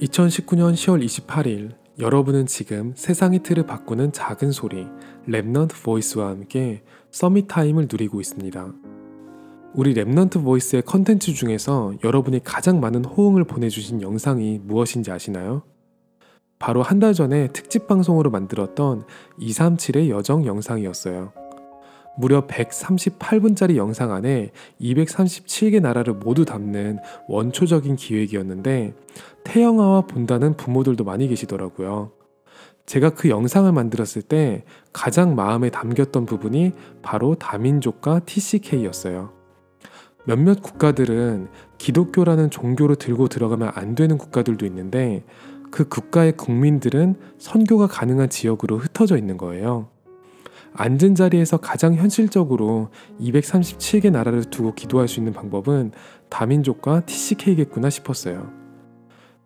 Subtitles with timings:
[0.00, 4.86] 2019년 10월 28일 여러분은 지금 세상의 틀을 바꾸는 작은 소리
[5.26, 8.72] Remnant Voice와 함께 Summit Time을 누리고 있습니다.
[9.72, 15.62] 우리 Remnant Voice의 컨텐츠 중에서 여러분이 가장 많은 호응을 보내주신 영상이 무엇인지 아시나요?
[16.58, 19.04] 바로 한 달 전에 특집 방송으로 만들었던
[19.40, 21.32] 237의 여정 영상이었어요.
[22.18, 26.98] 무려 138분짜리 영상 안에 237개 나라를 모두 담는
[27.28, 28.94] 원초적인 기획이었는데
[29.44, 32.12] 태영아와 본다는 부모들도 많이 계시더라고요.
[32.86, 39.32] 제가 그 영상을 만들었을 때 가장 마음에 담겼던 부분이 바로 다민족과 TCK였어요.
[40.24, 41.48] 몇몇 국가들은
[41.78, 45.24] 기독교라는 종교를 들고 들어가면 안 되는 국가들도 있는데
[45.70, 49.88] 그 국가의 국민들은 선교가 가능한 지역으로 흩어져 있는 거예요.
[50.76, 55.92] 앉은 자리에서 가장 현실적으로 237개 나라를 두고 기도할 수 있는 방법은
[56.28, 58.50] 다민족과 TCK겠구나 싶었어요.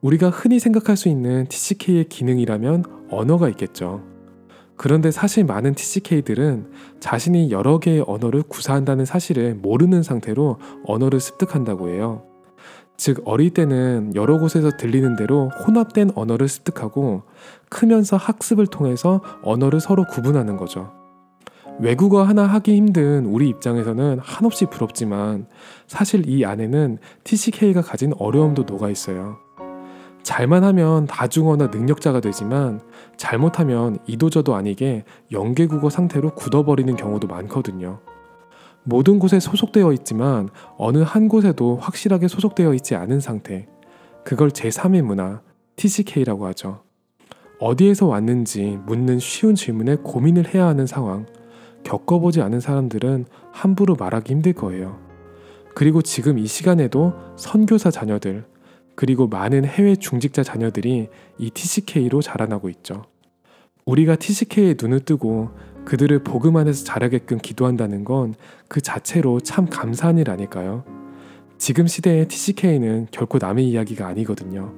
[0.01, 4.03] 우리가 흔히 생각할 수 있는 TCK의 기능이라면 언어가 있겠죠.
[4.77, 6.71] 그런데 사실 많은 TCK들은
[7.01, 12.25] 자신이 여러 개의 언어를 구사한다는 사실을 모르는 상태로 언어를 습득한다고 해요.
[12.97, 17.23] 즉, 어릴 때는 여러 곳에서 들리는 대로 혼합된 언어를 습득하고
[17.69, 21.00] 크면서 학습을 통해서 언어를 서로 구분하는 거죠.
[21.81, 25.47] 외국어 하나 하기 힘든 우리 입장에서는 한없이 부럽지만
[25.87, 29.39] 사실 이 안에는 TCK가 가진 어려움도 녹아 있어요.
[30.23, 32.83] 잘만 하면 다중어나 능력자가 되지만
[33.17, 38.01] 잘못하면 이도저도 아니게 영계국어 상태로 굳어버리는 경우도 많거든요.
[38.83, 43.67] 모든 곳에 소속되어 있지만 어느 한 곳에도 확실하게 소속되어 있지 않은 상태.
[44.23, 45.41] 그걸 제3의 문화,
[45.77, 46.83] TCK라고 하죠.
[47.59, 51.25] 어디에서 왔는지 묻는 쉬운 질문에 고민을 해야 하는 상황.
[51.85, 54.99] 겪어보지 않은 사람들은 함부로 말하기 힘들 거예요.
[55.75, 58.45] 그리고 지금 이 시간에도 선교사 자녀들,
[58.95, 61.09] 그리고 많은 해외 중직자 자녀들이
[61.39, 63.05] 이 TCK로 자라나고 있죠.
[63.87, 65.51] 우리가 TCK에 눈을 뜨고
[65.85, 68.35] 그들을 복음 안에서 자라게끔 기도한다는 건
[68.71, 70.85] 그 자체로 참 감사한 일 아닐까요?
[71.59, 74.73] 지금 시대의 TCK는 결코 남의 이야기가 아니거든요.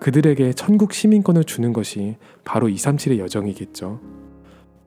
[0.00, 4.00] 그들에게 천국 시민권을 주는 것이 바로 237의 여정이겠죠.